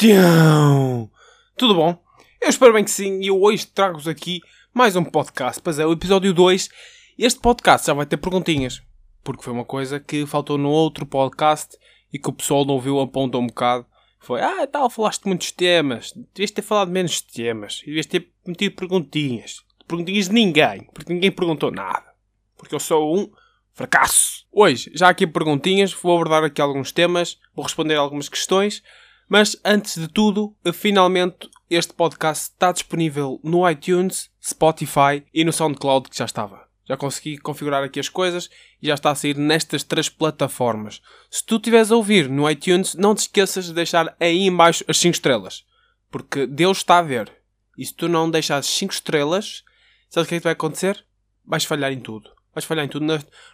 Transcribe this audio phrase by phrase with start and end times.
[0.00, 1.10] Então,
[1.56, 2.00] tudo bom?
[2.40, 4.40] Eu espero bem que sim, e hoje trago-vos aqui
[4.72, 5.60] mais um podcast.
[5.60, 6.68] Pois é, o episódio 2.
[7.18, 8.80] Este podcast já vai ter perguntinhas,
[9.24, 11.76] porque foi uma coisa que faltou no outro podcast
[12.12, 13.86] e que o pessoal não ouviu, apontou um bocado.
[14.20, 19.64] Foi, ah, tal, falaste muitos temas, devias ter falado menos temas, devias ter metido perguntinhas.
[19.88, 22.06] Perguntinhas de ninguém, porque ninguém perguntou nada.
[22.56, 23.28] Porque eu sou um
[23.74, 24.46] fracasso.
[24.52, 28.80] Hoje, já aqui perguntinhas, vou abordar aqui alguns temas, vou responder algumas questões.
[29.28, 36.08] Mas antes de tudo, finalmente este podcast está disponível no iTunes, Spotify e no SoundCloud
[36.08, 36.66] que já estava.
[36.86, 38.48] Já consegui configurar aqui as coisas
[38.80, 41.02] e já está a sair nestas três plataformas.
[41.30, 44.96] Se tu estiveres a ouvir no iTunes, não te esqueças de deixar aí embaixo as
[44.96, 45.66] 5 estrelas.
[46.10, 47.30] Porque Deus está a ver.
[47.76, 49.62] E se tu não deixares 5 estrelas,
[50.08, 51.04] sabes o que é que vai acontecer?
[51.44, 52.30] Vais falhar em tudo.
[52.54, 53.04] Vais falhar em tudo.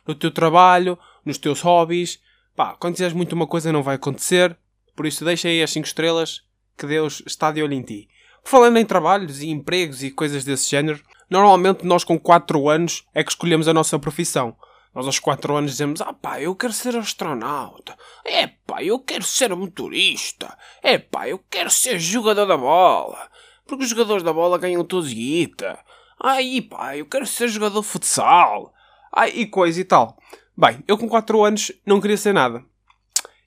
[0.06, 2.20] No, teu trabalho, nos teus hobbies.
[2.55, 4.56] Pá, quando quiseres muito uma coisa não vai acontecer.
[4.95, 6.42] Por isso, deixa aí as 5 estrelas
[6.77, 8.09] que Deus está de olho em ti.
[8.42, 13.25] Falando em trabalhos e empregos e coisas desse género, normalmente nós com 4 anos é
[13.25, 14.56] que escolhemos a nossa profissão.
[14.95, 17.97] Nós aos 4 anos dizemos, ah pá, eu quero ser astronauta.
[18.25, 20.56] É pá, eu quero ser motorista.
[20.83, 23.28] É pá, eu quero ser jogador da bola.
[23.67, 25.78] Porque os jogadores da bola ganham todos guita.
[26.22, 28.72] Ai pá, eu quero ser jogador de futsal.
[29.12, 30.17] Ai, e coisa e tal.
[30.56, 32.59] Bem, eu com 4 anos não queria ser nada.
[32.59, 32.65] O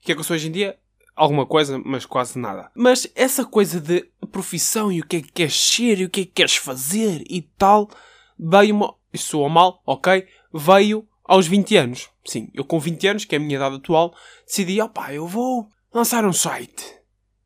[0.02, 0.78] que é que eu sou hoje em dia?
[1.18, 2.70] Alguma coisa, mas quase nada.
[2.74, 6.20] Mas essa coisa de profissão e o que é que queres ser e o que
[6.20, 7.90] é que queres fazer e tal,
[8.38, 8.88] veio-me.
[9.12, 10.26] Isso mal, ok?
[10.52, 12.10] Veio aos 20 anos.
[12.24, 14.14] Sim, eu com 20 anos, que é a minha idade atual,
[14.46, 16.84] decidi, opá, eu vou lançar um site.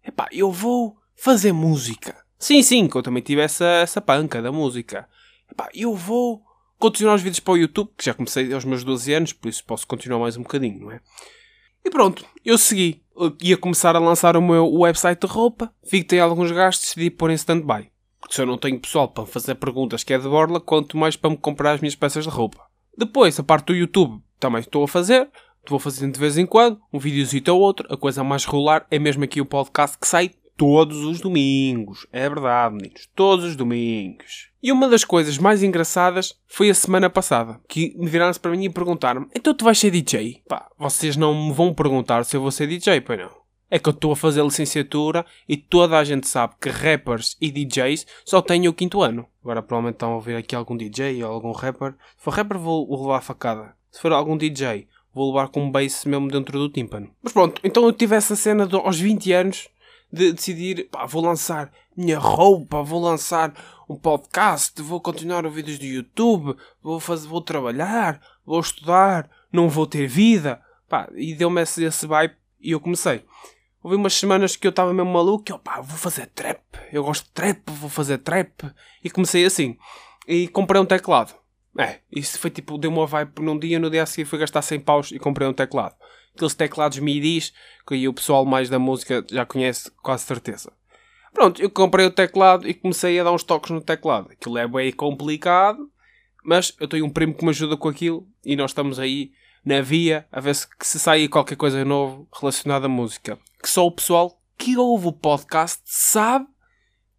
[0.05, 2.17] Epá, eu vou fazer música.
[2.39, 5.09] Sim, sim, que eu também tive essa, essa panca da música.
[5.51, 6.43] Epá, eu vou
[6.79, 9.65] continuar os vídeos para o YouTube, que já comecei aos meus 12 anos, por isso
[9.65, 11.01] posso continuar mais um bocadinho, não é?
[11.85, 13.03] E pronto, eu segui.
[13.15, 17.11] Eu ia começar a lançar o meu website de roupa, vi que alguns gastos, decidi
[17.11, 17.91] pôr em stand-by.
[18.19, 21.17] Porque se eu não tenho pessoal para fazer perguntas que é de borla, quanto mais
[21.17, 22.59] para me comprar as minhas peças de roupa.
[22.97, 25.29] Depois, a parte do YouTube, também estou a fazer.
[25.69, 27.87] Vou fazendo de vez em quando, um videozito ou outro.
[27.93, 30.31] A coisa mais regular é mesmo aqui o podcast que sai
[30.63, 32.07] todos os domingos.
[32.13, 33.09] É verdade, meninos.
[33.17, 34.53] Todos os domingos.
[34.63, 38.63] E uma das coisas mais engraçadas foi a semana passada, que me viraram-se para mim
[38.63, 40.41] e perguntaram-me: Então tu vais ser DJ?
[40.47, 43.43] Pá, vocês não me vão perguntar se eu vou ser DJ, pois não.
[43.69, 47.51] É que eu estou a fazer licenciatura e toda a gente sabe que rappers e
[47.51, 49.27] DJs só têm o quinto ano.
[49.43, 51.97] Agora provavelmente estão a ouvir aqui algum DJ ou algum rapper.
[52.17, 53.75] Se for rapper vou, levar a facada.
[53.91, 57.11] Se for algum DJ, vou levar com um bass mesmo dentro do tímpano.
[57.21, 59.69] Mas pronto, então eu tive essa cena de, aos 20 anos
[60.13, 63.55] de decidir, pá, vou lançar minha roupa, vou lançar
[63.89, 69.69] um podcast, vou continuar os vídeos do YouTube, vou, fazer, vou trabalhar, vou estudar, não
[69.69, 70.61] vou ter vida.
[70.89, 73.25] Pá, e deu-me esse, esse vibe e eu comecei.
[73.83, 76.61] Houve umas semanas que eu estava mesmo maluco, eu, pá, vou fazer trap,
[76.93, 78.71] eu gosto de trap, vou fazer trap.
[79.03, 79.77] E comecei assim.
[80.29, 81.35] E comprei um teclado.
[81.79, 84.61] É, isso foi tipo, deu uma vibe num dia, no dia a seguir fui gastar
[84.61, 85.95] 100 paus e comprei um teclado
[86.35, 87.53] aqueles teclados MIDIs
[87.87, 90.73] que o pessoal mais da música já conhece, quase certeza.
[91.33, 94.31] Pronto, eu comprei o teclado e comecei a dar uns toques no teclado.
[94.31, 95.91] Aquilo é bem complicado,
[96.45, 99.33] mas eu tenho um primo que me ajuda com aquilo e nós estamos aí
[99.65, 103.39] na via a ver se, se sai qualquer coisa novo relacionada à música.
[103.63, 106.47] Que só o pessoal que ouve o podcast sabe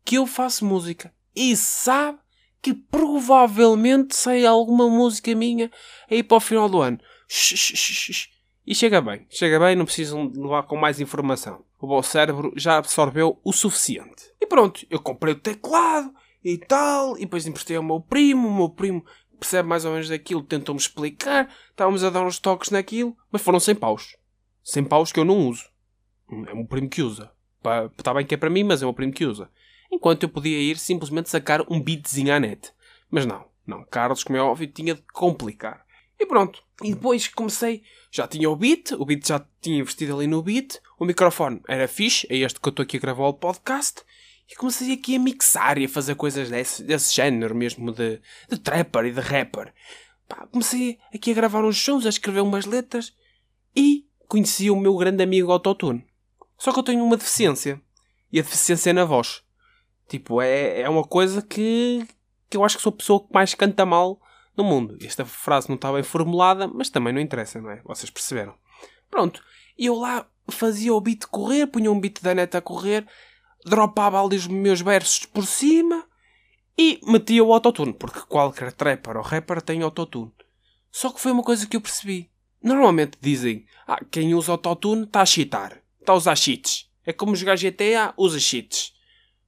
[0.05, 2.19] que eu faço música e sabe
[2.61, 5.71] que provavelmente sai alguma música minha
[6.09, 6.99] aí para o final do ano.
[7.27, 8.29] Shh, shh, shh,
[8.65, 11.65] e chega bem, chega bem, não precisam levar com mais informação.
[11.79, 14.31] O vosso cérebro já absorveu o suficiente.
[14.39, 16.13] E pronto, eu comprei o teclado
[16.43, 19.05] e tal, e depois emprestei ao meu primo, o meu primo
[19.39, 23.59] percebe mais ou menos daquilo, tentou-me explicar, estávamos a dar uns toques naquilo, mas foram
[23.59, 24.15] 100 paus.
[24.63, 25.69] 100 paus que eu não uso.
[26.47, 27.31] É o meu primo que usa.
[27.97, 29.49] Está bem que é para mim, mas é o meu primo que usa.
[29.91, 32.71] Enquanto eu podia ir simplesmente sacar um beatzinho à net.
[33.11, 33.85] Mas não, não.
[33.85, 35.82] Carlos, como é óbvio, tinha de complicar.
[36.23, 36.63] E pronto.
[36.81, 40.79] E depois comecei, já tinha o beat, o beat já tinha investido ali no beat,
[40.97, 44.03] o microfone era fixe, é este que eu estou aqui a gravar o podcast,
[44.49, 48.57] e comecei aqui a mixar e a fazer coisas desse, desse género mesmo, de, de
[48.57, 49.73] trapper e de rapper.
[50.25, 53.13] Pá, comecei aqui a gravar uns sons, a escrever umas letras,
[53.75, 56.07] e conheci o meu grande amigo Autotune.
[56.57, 57.81] Só que eu tenho uma deficiência,
[58.31, 59.43] e a deficiência é na voz.
[60.07, 62.07] Tipo, é, é uma coisa que,
[62.49, 64.21] que eu acho que sou a pessoa que mais canta mal
[64.55, 64.97] no mundo.
[65.01, 67.81] Esta frase não está bem formulada, mas também não interessa, não é?
[67.83, 68.53] Vocês perceberam.
[69.09, 69.43] Pronto.
[69.77, 73.07] E eu lá fazia o beat correr, punha um beat da neta a correr,
[73.65, 76.05] dropava ali os meus versos por cima
[76.77, 80.31] e metia o autotune, porque qualquer trapper ou rapper tem autotune.
[80.91, 82.29] Só que foi uma coisa que eu percebi.
[82.61, 86.89] Normalmente dizem, ah, quem usa autotune está a cheatar, está a usar cheats.
[87.05, 88.93] É como jogar GTA, usa cheats.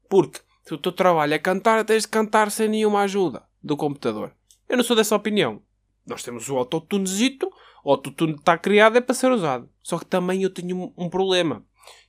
[0.10, 4.34] Porque se o teu trabalho é cantar, tens de cantar sem nenhuma ajuda do computador.
[4.68, 5.62] Eu não sou dessa opinião.
[6.06, 7.52] Nós temos o autotunezito,
[7.84, 9.70] o autotune está criado é para ser usado.
[9.82, 11.64] Só que também eu tenho um problema,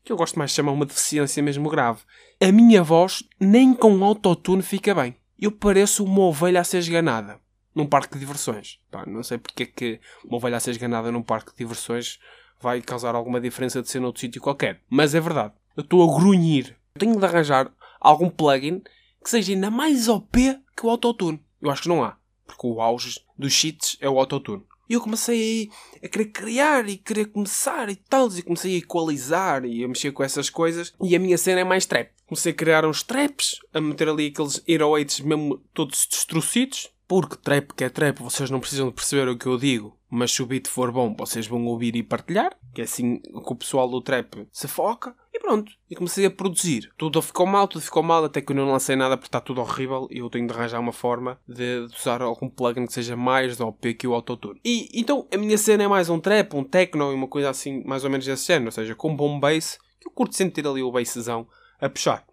[0.04, 2.00] que eu gosto mais de chamar uma deficiência mesmo grave.
[2.40, 5.16] A minha voz nem com autotune fica bem.
[5.38, 7.40] Eu pareço uma ovelha a ser esganada
[7.74, 8.78] num parque de diversões.
[8.90, 12.18] Pá, não sei porque é que uma ovelha a ser esganada num parque de diversões
[12.60, 14.80] vai causar alguma diferença de ser noutro sítio qualquer.
[14.88, 15.52] Mas é verdade.
[15.76, 16.74] Eu estou a grunhir.
[16.94, 17.70] Eu tenho de arranjar
[18.00, 18.82] algum plugin
[19.22, 21.42] que seja ainda mais OP que o autotune.
[21.60, 22.16] Eu acho que não há.
[22.46, 24.62] Porque o auge dos cheats é o autotune.
[24.88, 25.68] E eu comecei
[26.02, 28.28] a, querer criar e querer começar e tal.
[28.28, 30.94] E comecei a equalizar e a mexer com essas coisas.
[31.02, 32.10] E a minha cena é mais trap.
[32.26, 34.92] Comecei a criar uns traps, a meter ali aqueles hero
[35.24, 39.46] mesmo todos destrucidos porque trap que é trap, vocês não precisam de perceber o que
[39.46, 42.84] eu digo, mas se o beat for bom, vocês vão ouvir e partilhar, que é
[42.84, 45.70] assim que o pessoal do trap se foca, e pronto.
[45.90, 46.90] E comecei a produzir.
[46.96, 49.60] Tudo ficou mal, tudo ficou mal, até que eu não lancei nada porque está tudo
[49.60, 53.60] horrível e eu tenho de arranjar uma forma de, usar algum plugin que seja mais
[53.60, 54.60] OP que o Autotune.
[54.64, 57.84] E então a minha cena é mais um trap, um techno e uma coisa assim,
[57.84, 60.66] mais ou menos desse género, ou seja, com um bom bass, que eu curto sentir
[60.66, 61.46] ali o basszão
[61.80, 62.26] a puxar.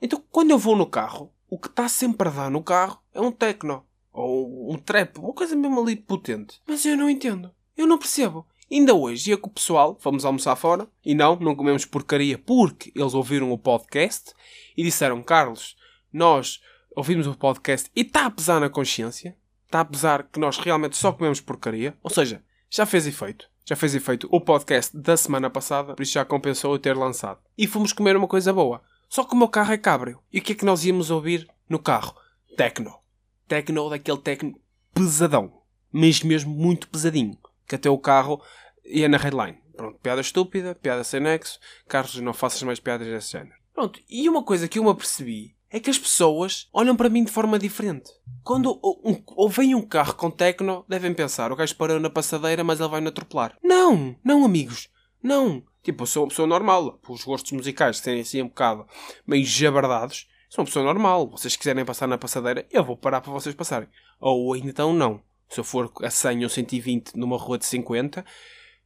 [0.00, 3.20] Então quando eu vou no carro, o que está sempre a dar no carro é
[3.20, 3.85] um techno
[4.16, 6.60] ou um trap, uma coisa mesmo ali potente.
[6.66, 7.50] Mas eu não entendo.
[7.76, 8.46] Eu não percebo.
[8.70, 12.90] Ainda hoje ia com o pessoal, fomos almoçar fora, e não, não comemos porcaria porque
[12.96, 14.32] eles ouviram o podcast
[14.76, 15.76] e disseram, Carlos,
[16.12, 16.60] nós
[16.96, 19.36] ouvimos o podcast e está a pesar na consciência,
[19.66, 23.48] está a pesar que nós realmente só comemos porcaria, ou seja, já fez efeito.
[23.68, 27.40] Já fez efeito o podcast da semana passada, por isso já compensou eu ter lançado.
[27.58, 28.80] E fomos comer uma coisa boa.
[29.08, 30.20] Só que o meu carro é cabrio.
[30.32, 32.14] E o que é que nós íamos ouvir no carro?
[32.56, 33.05] Tecno
[33.46, 34.58] techno daquele techno
[34.94, 35.52] pesadão.
[35.92, 37.38] Mas mesmo muito pesadinho.
[37.66, 38.42] Que até o carro
[38.84, 39.58] ia na headline.
[39.76, 41.58] Pronto, piada estúpida, piada sem nexo.
[41.86, 43.56] Carlos, não faças mais piadas desse género.
[43.74, 47.24] Pronto, e uma coisa que eu me apercebi é que as pessoas olham para mim
[47.24, 48.10] de forma diferente.
[48.42, 52.64] Quando um, ou vem um carro com tecno, devem pensar, o gajo parou na passadeira,
[52.64, 53.56] mas ele vai me atropelar.
[53.62, 54.88] Não, não amigos,
[55.22, 55.62] não.
[55.82, 56.98] Tipo, eu sou uma pessoa normal.
[57.08, 58.86] Os gostos musicais serem assim um bocado
[59.26, 61.28] meio jabardados, Sou uma pessoa normal.
[61.28, 63.88] Vocês quiserem passar na passadeira, eu vou parar para vocês passarem.
[64.20, 65.20] Ou então não.
[65.48, 68.24] Se eu for a 100 ou 120 numa rua de 50,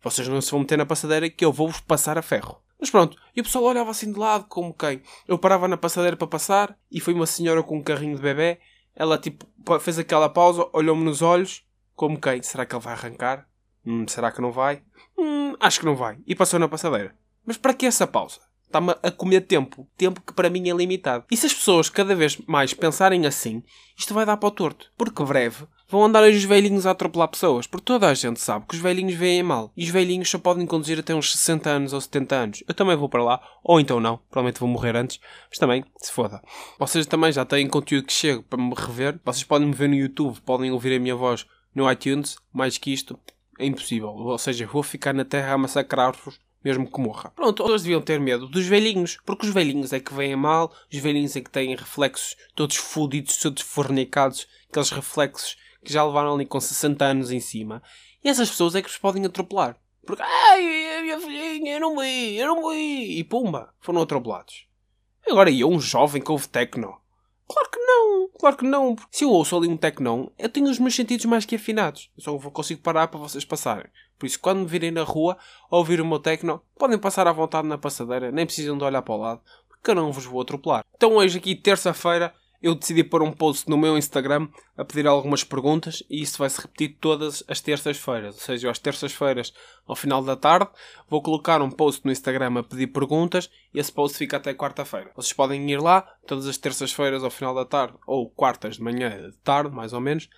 [0.03, 2.61] vocês não se vão meter na passadeira que eu vou-vos passar a ferro.
[2.79, 5.03] Mas pronto, e o pessoal olhava assim de lado, como quem?
[5.29, 8.59] Eu parava na passadeira para passar e foi uma senhora com um carrinho de bebê.
[8.95, 9.47] Ela tipo
[9.81, 11.63] fez aquela pausa, olhou-me nos olhos,
[11.95, 12.43] como quem?
[12.43, 13.47] Será que ele vai arrancar?
[13.85, 14.83] Hum, será que não vai?
[15.19, 16.19] Hum, acho que não vai.
[16.27, 17.15] E passou na passadeira.
[17.45, 18.41] Mas para que essa pausa?
[18.71, 19.85] Está-me a comer tempo.
[19.97, 21.25] Tempo que para mim é limitado.
[21.29, 23.65] E se as pessoas cada vez mais pensarem assim,
[23.99, 24.93] isto vai dar para o torto.
[24.97, 27.67] Porque breve vão andar os velhinhos a atropelar pessoas.
[27.67, 29.73] Porque toda a gente sabe que os velhinhos veem mal.
[29.77, 32.65] E os velhinhos só podem conduzir até uns 60 anos ou 70 anos.
[32.69, 33.43] Eu também vou para lá.
[33.65, 34.19] Ou então não.
[34.31, 35.19] Provavelmente vou morrer antes.
[35.49, 36.41] Mas também, se foda.
[36.79, 39.19] Vocês também já têm conteúdo que chega para me rever.
[39.25, 40.41] Vocês podem me ver no YouTube.
[40.43, 41.45] Podem ouvir a minha voz
[41.75, 42.37] no iTunes.
[42.53, 43.19] Mais que isto,
[43.59, 44.11] é impossível.
[44.11, 47.31] Ou seja, vou ficar na terra a massacrar-vos mesmo que morra.
[47.31, 50.99] Pronto, eles deviam ter medo dos velhinhos, porque os velhinhos é que vêm mal, os
[50.99, 56.47] velhinhos é que têm reflexos todos fodidos, todos fornicados, aqueles reflexos que já levaram ali
[56.47, 57.83] com 60 anos em cima.
[58.23, 59.77] E essas pessoas é que os podem atropelar.
[60.05, 63.19] Porque, ai, a minha filhinha, eu não vi, eu não vi.
[63.19, 64.67] E pumba, foram atropelados.
[65.27, 66.99] Agora eu, um jovem que ouve techno.
[67.53, 68.97] Claro que não, claro que não.
[69.11, 72.09] Se eu ouço ali um techno, eu tenho os meus sentidos mais que afinados.
[72.17, 73.91] Eu só consigo parar para vocês passarem.
[74.17, 75.37] Por isso, quando me virem na rua
[75.69, 79.15] ouvir o meu techno, podem passar à vontade na passadeira, nem precisam de olhar para
[79.15, 80.85] o lado, porque eu não vos vou atropelar.
[80.95, 85.43] Então, hoje, aqui, terça-feira, eu decidi pôr um post no meu Instagram a pedir algumas
[85.43, 88.35] perguntas e isso vai se repetir todas as terças-feiras.
[88.35, 89.53] Ou seja, às terças-feiras,
[89.87, 90.71] ao final da tarde,
[91.09, 95.11] vou colocar um post no Instagram a pedir perguntas e esse post fica até quarta-feira.
[95.17, 99.31] Vocês podem ir lá todas as terças-feiras ao final da tarde ou quartas de manhã
[99.31, 100.29] de tarde, mais ou menos.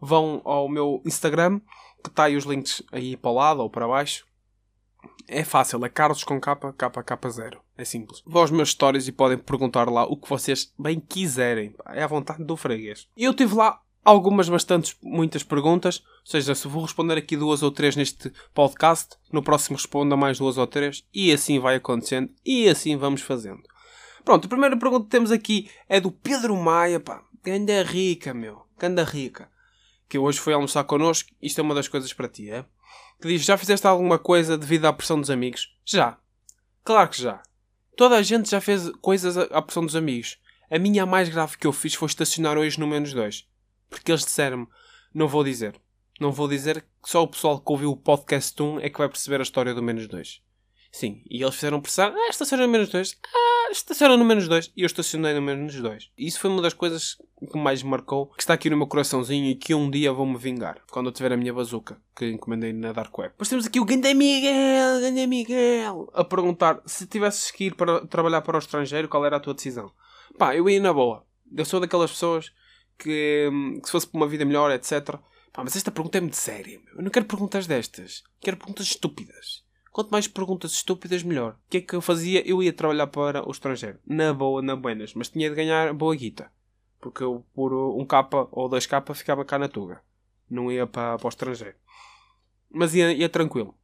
[0.00, 1.60] Vão ao meu Instagram
[2.02, 4.26] que está aí os links aí para o lado ou para baixo.
[5.28, 7.60] É fácil, é Carlos com capa, capa, capa zero.
[7.76, 8.22] É simples.
[8.26, 11.74] Vão aos meus stories e podem perguntar lá o que vocês bem quiserem.
[11.86, 13.08] É à vontade do freguês.
[13.16, 16.02] Eu tive lá algumas, bastantes, muitas perguntas.
[16.20, 20.38] Ou seja, se vou responder aqui duas ou três neste podcast, no próximo responda mais
[20.38, 21.04] duas ou três.
[21.14, 22.30] E assim vai acontecendo.
[22.44, 23.62] E assim vamos fazendo.
[24.24, 27.22] Pronto, a primeira pergunta que temos aqui é do Pedro Maia, pá.
[27.42, 28.62] Ganda rica, meu.
[28.78, 29.48] Ganda rica
[30.12, 32.66] que hoje foi almoçar connosco, isto é uma das coisas para ti, é?
[33.20, 35.74] Que diz: Já fizeste alguma coisa devido à pressão dos amigos?
[35.84, 36.18] Já.
[36.84, 37.42] Claro que já.
[37.96, 40.38] Toda a gente já fez coisas à pressão dos amigos.
[40.70, 43.46] A minha mais grave que eu fiz foi estacionar hoje no menos 2.
[43.90, 44.66] Porque eles disseram-me:
[45.14, 45.78] Não vou dizer.
[46.18, 49.08] Não vou dizer que só o pessoal que ouviu o podcast 1 é que vai
[49.08, 50.42] perceber a história do menos 2.
[50.92, 52.14] Sim, e eles fizeram pressão.
[52.14, 53.18] Ah, estaciona no menos 2.
[53.34, 54.72] Ah, estaciona no menos 2.
[54.76, 56.10] E eu estacionei no menos 2.
[56.18, 57.16] E isso foi uma das coisas
[57.50, 60.36] que mais me marcou, que está aqui no meu coraçãozinho e que um dia vou-me
[60.36, 60.82] vingar.
[60.90, 63.32] Quando eu tiver a minha bazuca, que encomendei na Dark Web.
[63.32, 68.06] Depois temos aqui o Ganda Miguel, Ganda Miguel, a perguntar se tivesses que ir para
[68.06, 69.90] trabalhar para o estrangeiro, qual era a tua decisão?
[70.38, 71.24] Pá, eu ia na boa.
[71.56, 72.52] Eu sou daquelas pessoas
[72.98, 75.16] que, que se fosse para uma vida melhor, etc.
[75.52, 76.78] Pá, mas esta pergunta é muito séria.
[76.94, 78.22] Eu não quero perguntas destas.
[78.40, 79.64] Quero perguntas estúpidas.
[79.92, 81.52] Quanto mais perguntas estúpidas, melhor.
[81.52, 82.42] O que é que eu fazia?
[82.48, 83.98] Eu ia trabalhar para o estrangeiro.
[84.06, 85.12] Na boa, na buenas.
[85.12, 86.50] Mas tinha de ganhar boa guita.
[86.98, 90.00] Porque eu, por um capa ou dois capa, ficava cá na Tuga.
[90.48, 91.74] Não ia para, para o estrangeiro.
[92.70, 93.74] Mas ia, ia tranquilo.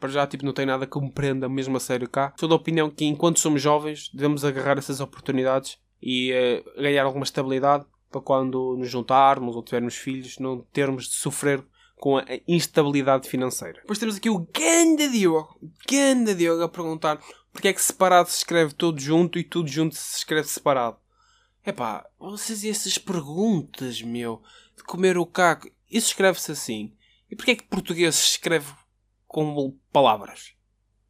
[0.00, 2.32] Para já, tipo, não tem nada que me prenda mesmo a sério cá.
[2.40, 7.24] Sou da opinião que, enquanto somos jovens, devemos agarrar essas oportunidades e uh, ganhar alguma
[7.24, 11.62] estabilidade para quando nos juntarmos ou tivermos filhos, não termos de sofrer
[12.02, 13.78] com a instabilidade financeira.
[13.80, 15.56] Depois temos aqui o Ganda Diogo.
[15.88, 19.94] Ganda Diogo a perguntar porque é que separado se escreve tudo junto e tudo junto
[19.94, 20.96] se escreve separado.
[21.64, 24.42] Epá, vocês e essas perguntas, meu,
[24.76, 26.92] de comer o caco, isso escreve-se assim.
[27.30, 28.72] E porquê é que português se escreve
[29.28, 30.54] com palavras?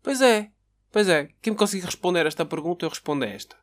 [0.03, 0.51] Pois é,
[0.91, 1.31] pois é.
[1.41, 3.57] Quem me conseguir responder esta pergunta, eu respondo a esta.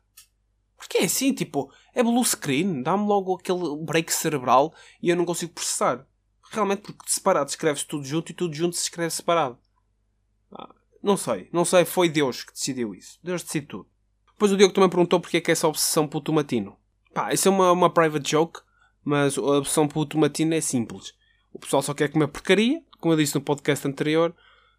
[0.76, 5.24] Porque é assim, tipo, é blue screen, dá-me logo aquele break cerebral e eu não
[5.24, 6.09] consigo processar.
[6.50, 9.56] Realmente porque separado escreve-se tudo junto e tudo junto se escreve separado.
[10.52, 13.20] Ah, não sei, não sei, foi Deus que decidiu isso.
[13.22, 13.88] Deus decide tudo.
[14.32, 16.76] Depois o Diogo também perguntou porque é que é essa obsessão pelo tomatino.
[17.14, 18.60] Pá, isso é uma, uma private joke,
[19.04, 21.14] mas a obsessão pelo tomatino é simples.
[21.52, 24.34] O pessoal só quer comer porcaria, como eu disse no podcast anterior.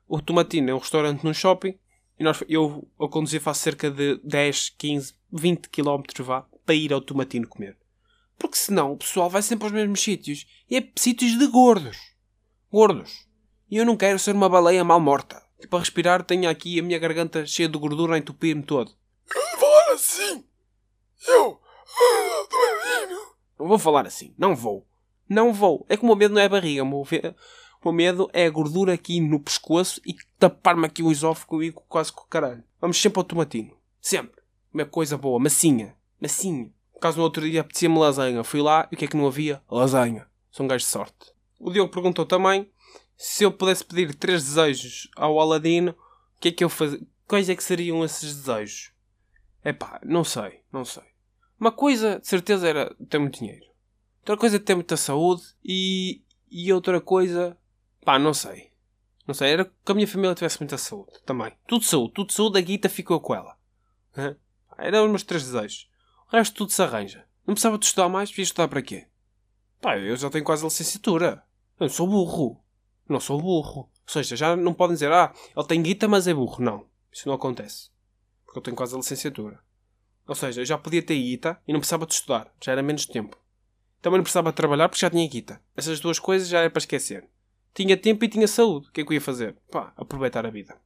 [0.07, 1.77] O tomatino é um restaurante num shopping
[2.19, 6.91] e nós, eu, a conduzir faço cerca de 10, 15, 20 km vá para ir
[6.91, 7.77] ao tomatino comer.
[8.41, 10.47] Porque senão o pessoal vai sempre aos mesmos sítios.
[10.67, 11.97] E é sítios de gordos.
[12.71, 13.27] Gordos.
[13.69, 15.41] E eu não quero ser uma baleia mal morta.
[15.59, 18.91] Que para respirar tenho aqui a minha garganta cheia de gordura a entupir-me todo.
[19.33, 20.43] Eu não falar assim.
[21.27, 21.61] Eu.
[23.59, 24.33] Não vou falar assim.
[24.35, 24.87] Não vou.
[25.29, 25.85] Não vou.
[25.87, 26.81] É que o meu medo não é a barriga.
[26.81, 31.11] O meu, o meu medo é a gordura aqui no pescoço e tapar-me aqui o
[31.11, 32.63] esófago e quase com o caralho.
[32.81, 33.77] Vamos sempre ao tomatinho.
[34.01, 34.41] Sempre.
[34.73, 35.39] Uma coisa boa.
[35.39, 35.95] Massinha.
[36.19, 36.71] Massinha
[37.01, 38.43] caso no outro dia apetecia-me lasanha.
[38.43, 39.61] Fui lá e o que é que não havia?
[39.69, 40.27] Lasanha.
[40.49, 41.33] Sou um gajo de sorte.
[41.59, 42.71] O Diogo perguntou também
[43.17, 45.95] se eu pudesse pedir três desejos ao Aladino,
[46.41, 46.99] que é que eu fazia?
[47.27, 48.91] Quais é que seriam esses desejos?
[49.63, 51.03] É pá, não sei, não sei.
[51.57, 53.65] Uma coisa, de certeza, era ter muito dinheiro.
[54.21, 55.43] Outra coisa, ter muita saúde.
[55.63, 57.55] E, e outra coisa,
[58.03, 58.71] pá, não sei.
[59.27, 61.53] Não sei, era que a minha família tivesse muita saúde também.
[61.67, 63.55] Tudo saúde, tudo saúde, a guita ficou com ela.
[64.79, 65.87] Eram os meus três desejos.
[66.31, 67.25] O resto tudo se arranja.
[67.45, 69.05] Não precisava de estudar mais, devia estudar para quê?
[69.81, 71.43] Pá, eu já tenho quase a licenciatura.
[71.77, 72.63] Eu não sou burro.
[73.09, 73.81] Não sou burro.
[73.81, 76.63] Ou seja, já não podem dizer, ah, ele tem guita, mas é burro.
[76.63, 76.85] Não.
[77.11, 77.89] Isso não acontece.
[78.45, 79.59] Porque eu tenho quase a licenciatura.
[80.25, 82.53] Ou seja, eu já podia ter guita e não precisava de estudar.
[82.61, 83.37] Já era menos tempo.
[84.01, 85.61] Também não precisava de trabalhar porque já tinha guita.
[85.75, 87.27] Essas duas coisas já era para esquecer.
[87.73, 88.87] Tinha tempo e tinha saúde.
[88.87, 89.57] O que é que eu ia fazer?
[89.69, 90.77] Pá, aproveitar a vida.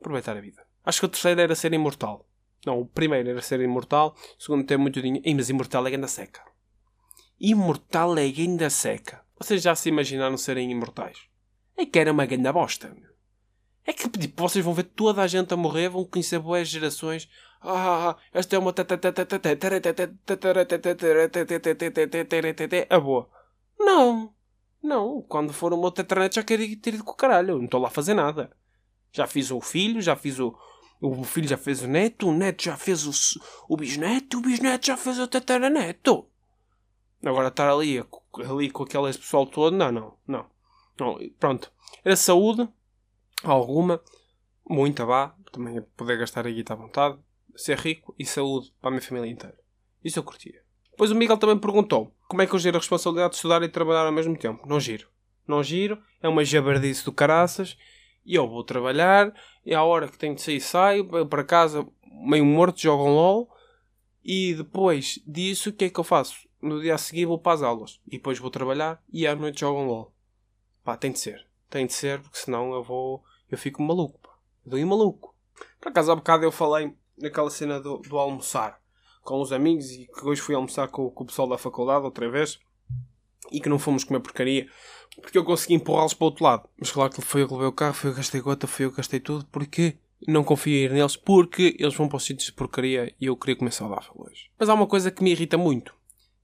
[0.00, 0.66] Aproveitar a vida.
[0.84, 2.27] Acho que o terceiro era ser imortal.
[2.66, 5.26] Não, o primeiro era ser imortal, o segundo ter muito dinheiro.
[5.26, 6.42] Ih, mas imortal é ganda seca.
[7.40, 9.24] Imortal é ganda seca.
[9.38, 11.18] Vocês já se imaginaram serem imortais?
[11.76, 12.94] É que era uma ganda bosta.
[13.86, 17.28] É que tipo, vocês vão ver toda a gente a morrer, vão conhecer boas gerações.
[17.62, 18.72] Ah, esta é uma
[22.90, 23.30] a boa.
[23.78, 24.34] Não,
[24.82, 25.22] não.
[25.22, 27.56] Quando for uma outra já quero ir ter ido com o caralho.
[27.56, 28.50] Não estou lá a fazer nada.
[29.12, 30.54] Já fiz o filho, já fiz o,
[31.00, 34.86] o filho já fez o neto, o neto já fez o, o bisneto, o bisneto
[34.86, 36.26] já fez o tataraneto.
[37.24, 38.04] Agora estar ali,
[38.48, 40.46] ali com aquele pessoal todo, não, não, não,
[40.98, 41.18] não.
[41.38, 41.72] Pronto.
[42.04, 42.68] Era saúde,
[43.42, 44.00] alguma,
[44.68, 47.18] muita vá, também poder gastar a guita à vontade,
[47.56, 49.58] ser rico e saúde para a minha família inteira.
[50.04, 50.62] Isso eu curtia.
[50.90, 53.68] Depois o Miguel também perguntou como é que eu giro a responsabilidade de estudar e
[53.68, 54.66] trabalhar ao mesmo tempo.
[54.66, 55.08] Não giro.
[55.46, 57.76] Não giro, é uma jabardice do caraças
[58.28, 62.44] e eu vou trabalhar, e à hora que tenho de sair, saio, para casa, meio
[62.44, 63.50] morto, jogo um LOL,
[64.22, 66.46] e depois disso, o que é que eu faço?
[66.60, 69.60] No dia a seguir vou para as aulas, e depois vou trabalhar, e à noite
[69.60, 70.12] jogo um LOL.
[70.84, 71.46] Pá, tem de ser.
[71.70, 73.24] Tem de ser, porque senão eu vou...
[73.50, 74.34] Eu fico maluco, pá.
[74.66, 75.34] Eu dou maluco.
[75.80, 78.78] Por acaso, há bocado eu falei naquela cena do, do almoçar
[79.22, 82.30] com os amigos, e que hoje fui almoçar com, com o pessoal da faculdade outra
[82.30, 82.60] vez,
[83.50, 84.68] e que não fomos comer porcaria
[85.20, 86.68] porque eu consegui empurrá-los para o outro lado.
[86.78, 88.86] Mas claro que foi eu que levei o carro, foi eu que gastei gota, foi
[88.86, 89.96] eu que gastei tudo, porque
[90.26, 93.72] não confio neles, porque eles vão para os sítios de porcaria e eu queria comer
[93.72, 94.50] saudável hoje.
[94.58, 95.94] Mas há uma coisa que me irrita muito,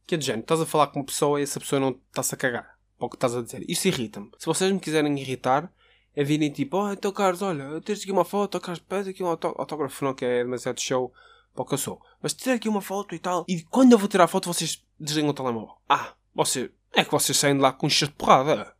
[0.06, 2.34] que é de género, estás a falar com uma pessoa e essa pessoa não está-se
[2.34, 3.64] a cagar para o que estás a dizer.
[3.68, 4.30] Isso irrita-me.
[4.38, 5.72] Se vocês me quiserem irritar,
[6.16, 9.26] a virem tipo, oh, então Carlos, olha, tens aqui uma foto, Carlos, pede aqui um
[9.26, 11.12] autó- autógrafo, não que é demasiado show
[11.52, 12.00] para o que eu sou.
[12.22, 13.44] Mas tira aqui uma foto e tal.
[13.48, 15.74] E quando eu vou tirar a foto, vocês desligam o telemóvel.
[15.88, 18.74] Ah, você, é que vocês saem de lá com um cheiro de porrada.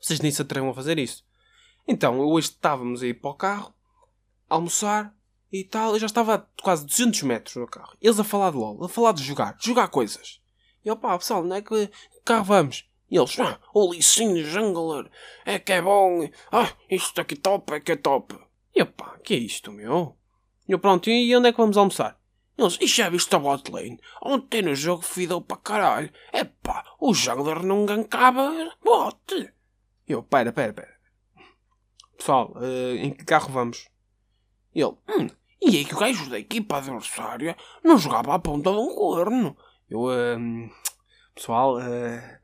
[0.00, 1.24] Vocês nem se atrevam a fazer isso.
[1.86, 3.74] Então, hoje estávamos a ir para o carro,
[4.48, 5.14] a almoçar
[5.52, 5.92] e tal.
[5.94, 7.96] Eu já estava a quase 200 metros no carro.
[8.00, 10.40] Eles a falar de LOL, a falar de jogar, de jogar coisas.
[10.84, 11.90] E pá, pessoal, não é que
[12.24, 12.88] carro vamos?
[13.10, 15.10] E eles, ah, o Licine Jungler,
[15.44, 18.38] é que é bom, ah, isto aqui top, é que é top.
[18.74, 20.16] E pá, que é isto, meu?
[20.68, 22.18] E eu, pronto, e onde é que vamos almoçar?
[22.56, 24.00] Eles, e já viste a bot lane?
[24.22, 26.12] Ontem no jogo fidou para caralho.
[26.32, 26.44] É
[27.06, 28.50] o Jungler não gancava
[28.82, 29.52] bot.
[30.08, 30.94] E eu, pera, pera, pera.
[32.16, 33.90] Pessoal, eh, em que carro vamos?
[34.74, 35.28] Ele, hum,
[35.60, 39.54] e é que o gajo da equipa adversária não jogava à ponta de um corno.
[39.90, 40.70] Eu, ehm,
[41.34, 42.40] pessoal, eh,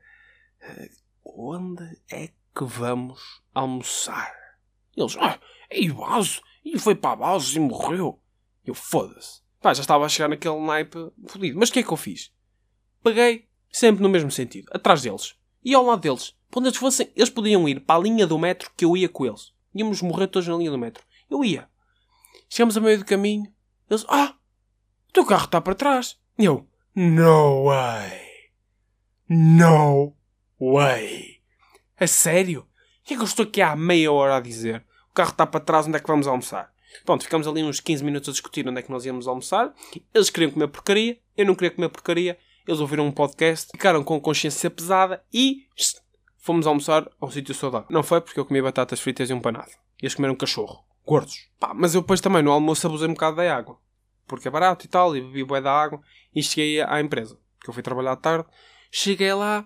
[1.25, 4.31] onde é que vamos almoçar?
[4.95, 5.39] Eles, ah,
[5.71, 6.39] e base?
[6.63, 8.21] E foi para a base e morreu.
[8.63, 9.41] Eu, foda-se.
[9.59, 11.57] Pá, já estava a chegar naquele naipe fodido.
[11.57, 12.31] Mas o que é que eu fiz?
[13.01, 15.35] Peguei, sempre no mesmo sentido, atrás deles.
[15.63, 16.35] E ao lado deles.
[16.53, 19.25] Onde eles fossem, eles podiam ir para a linha do metro que eu ia com
[19.25, 19.53] eles.
[19.73, 21.03] Íamos morrer todos na linha do metro.
[21.29, 21.69] Eu ia.
[22.49, 23.51] Chegamos a meio do caminho.
[23.89, 24.35] Eles, ah,
[25.09, 26.17] o teu carro está para trás.
[26.37, 28.31] E eu, no way.
[29.29, 30.13] No
[30.59, 31.41] way.
[31.97, 32.61] A sério?
[33.01, 34.85] O que é que eu estou aqui há meia hora a dizer?
[35.09, 36.73] O carro está para trás, onde é que vamos almoçar?
[37.05, 39.73] Pronto, ficamos ali uns 15 minutos a discutir onde é que nós íamos almoçar.
[40.13, 42.37] Eles queriam comer porcaria, eu não queria comer porcaria.
[42.67, 45.65] Eles ouviram um podcast, ficaram com consciência pesada e
[46.37, 47.87] fomos almoçar a um sítio saudável.
[47.89, 49.71] Não foi porque eu comi batatas fritas e um panado.
[50.01, 50.83] Eles comeram cachorro.
[51.05, 51.49] Gordos.
[51.59, 53.77] Pá, mas eu depois também no almoço abusei um bocado da água.
[54.27, 56.01] Porque é barato e tal, e bebi bué da água.
[56.33, 57.37] E cheguei à empresa.
[57.57, 58.47] Porque eu fui trabalhar à tarde.
[58.91, 59.65] Cheguei lá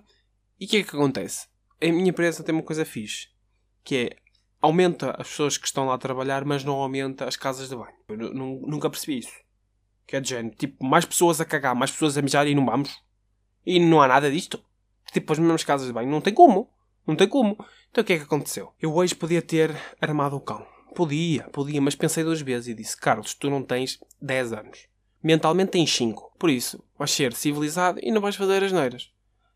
[0.59, 1.47] e o que é que acontece?
[1.81, 3.27] A minha empresa tem uma coisa fixe.
[3.83, 4.15] Que é,
[4.61, 7.93] aumenta as pessoas que estão lá a trabalhar, mas não aumenta as casas de banho.
[8.09, 9.33] Eu nu- nu- nunca percebi isso.
[10.07, 12.65] Que é de género, tipo, mais pessoas a cagar, mais pessoas a mijar e não
[12.65, 13.01] vamos.
[13.65, 14.63] E não há nada disto.
[15.11, 16.09] Tipo, as mesmas casas de banho.
[16.09, 16.69] Não tem como.
[17.07, 17.57] Não tem como.
[17.89, 18.73] Então o que é que aconteceu?
[18.81, 20.65] Eu hoje podia ter armado o cão.
[20.95, 24.87] Podia, podia, mas pensei duas vezes e disse: Carlos, tu não tens 10 anos.
[25.21, 26.33] Mentalmente tens 5.
[26.37, 29.11] Por isso, vais ser civilizado e não vais fazer as neiras.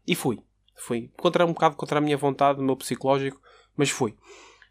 [0.06, 0.40] E fui.
[0.76, 1.12] Fui.
[1.18, 3.42] Contra um bocado contra a minha vontade, o meu psicológico,
[3.76, 4.16] mas fui.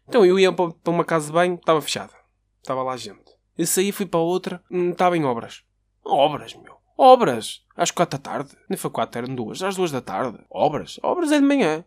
[0.07, 2.13] Então eu ia para uma casa de banho, estava fechada.
[2.61, 3.31] Estava lá gente.
[3.57, 5.63] Eu saí, fui para outra, hum, estava em obras.
[6.09, 6.75] Obras, meu.
[6.97, 7.63] Obras.
[7.75, 8.51] Às quatro da tarde.
[8.69, 9.61] Nem foi quatro, eram duas.
[9.63, 10.39] Às duas da tarde.
[10.49, 10.99] Obras.
[11.01, 11.83] Obras é de manhã.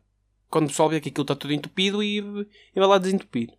[0.51, 3.53] Quando o pessoal vê que aquilo está tudo entupido e, e vai lá desentupir.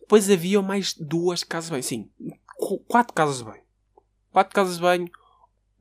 [0.00, 1.82] Depois havia mais duas casas de banho.
[1.82, 2.10] Sim,
[2.58, 3.62] qu- quatro casas de banho.
[4.32, 5.10] Quatro casas de banho.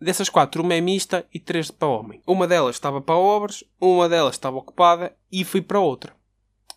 [0.02, 2.22] Dessas quatro, uma é mista e três para homem.
[2.28, 6.16] Uma delas estava para obras, uma delas estava ocupada e fui para outra.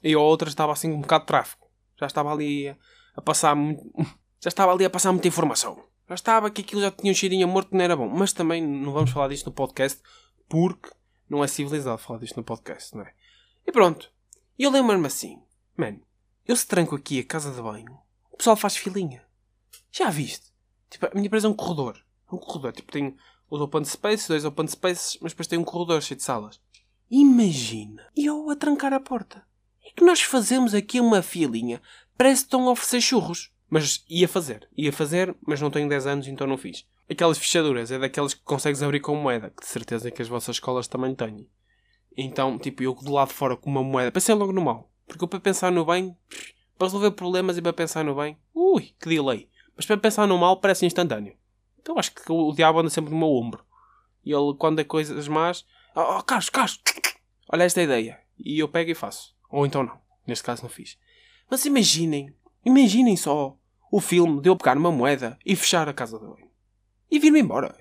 [0.03, 1.67] E a outra estava assim com um bocado de tráfego.
[1.99, 2.69] Já estava ali
[3.17, 3.83] a passar muito,
[4.41, 5.83] já estava ali a passar muita informação.
[6.09, 8.09] Já estava que aquilo já tinha um cheirinho morto, não era bom.
[8.09, 10.01] Mas também não vamos falar disto no podcast
[10.49, 10.91] porque
[11.29, 13.13] não é civilizado falar disto no podcast, não é?
[13.67, 14.11] E pronto.
[14.59, 15.43] E eu lembro-me assim,
[15.77, 16.01] mano,
[16.47, 17.99] eu se tranco aqui a casa de banho,
[18.33, 19.23] o pessoal faz filinha.
[19.93, 20.53] Já viste?
[20.89, 22.03] Tipo, a minha empresa é um corredor.
[22.33, 22.73] Um corredor.
[22.73, 23.17] Tipo, tem
[23.51, 26.61] os open spaces, dois open spaces, mas depois tem um corredor cheio de salas.
[27.11, 29.47] Imagina eu a trancar a porta.
[29.85, 31.81] É que nós fazemos aqui uma filinha.
[32.17, 33.53] Parece que estão a oferecer churros.
[33.71, 34.69] Mas ia fazer.
[34.77, 36.87] Ia fazer, mas não tenho 10 anos, então não fiz.
[37.11, 39.51] Aquelas fechaduras é daquelas que consegues abrir com moeda.
[39.51, 41.49] Que de certeza que as vossas escolas também têm.
[42.17, 44.11] Então, tipo, eu do lado de fora com uma moeda.
[44.11, 44.91] Pensei logo no mal.
[45.07, 46.17] Porque eu para pensar no bem,
[46.77, 49.49] para resolver problemas e para pensar no bem, ui, que delay.
[49.77, 51.35] Mas para pensar no mal parece instantâneo.
[51.81, 53.65] Então acho que o, diabo anda sempre no meu ombro.
[54.25, 56.81] E ele, quando é coisas más, oh Carlos, Carlos,
[57.49, 58.21] olha esta ideia.
[58.39, 59.35] E eu pego e faço.
[59.51, 59.99] Ou então não.
[60.27, 60.99] Neste caso não fiz.
[61.51, 63.58] Mas imaginem, imaginem só
[63.91, 66.49] o filme de eu pegar uma moeda e fechar a casa de banho.
[67.11, 67.75] E vir-me embora.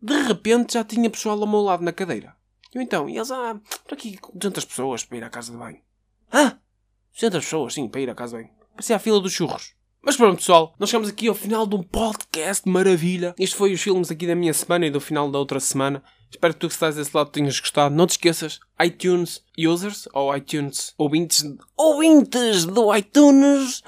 [0.00, 2.36] De repente já tinha pessoal ao meu lado na cadeira.
[2.72, 5.58] Eu então, e eles, ah, estou aqui com 200 pessoas para ir à casa de
[5.58, 5.80] banho.
[6.30, 6.58] Ah,
[7.14, 8.54] 200 pessoas, sim, para ir à casa de banho.
[8.72, 9.74] Parecia a fila dos churros.
[10.02, 13.34] Mas pronto, pessoal, nós chegamos aqui ao final de um podcast maravilha.
[13.38, 16.02] Isto foi os filmes aqui da minha semana e do final da outra semana.
[16.30, 17.94] Espero que tu que estás desse lado tenhas gostado.
[17.94, 21.42] Não te esqueças, iTunes users ou iTunes ouvintes,
[21.76, 23.82] ouvintes do iTunes.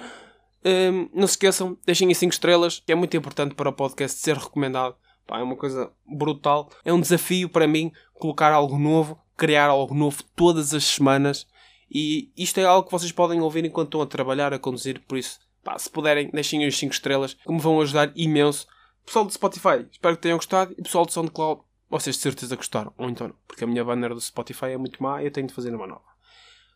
[0.69, 4.21] Hum, não se esqueçam, deixem aí 5 estrelas, que é muito importante para o podcast
[4.21, 4.95] ser recomendado.
[5.27, 6.71] Pá, é uma coisa brutal.
[6.85, 11.47] É um desafio para mim colocar algo novo, criar algo novo todas as semanas.
[11.91, 15.01] E isto é algo que vocês podem ouvir enquanto estão a trabalhar, a conduzir.
[15.09, 18.67] Por isso, pá, se puderem, deixem aí os 5 estrelas, que me vão ajudar imenso.
[19.07, 20.75] Pessoal do Spotify, espero que tenham gostado.
[20.77, 22.93] E pessoal do SoundCloud, vocês de certeza gostaram.
[22.99, 25.47] Ou então não, porque a minha banner do Spotify é muito má e eu tenho
[25.47, 26.05] de fazer uma nova.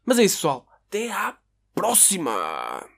[0.07, 0.67] Mas é isso, pessoal.
[0.89, 1.37] Até à
[1.75, 2.92] próxima!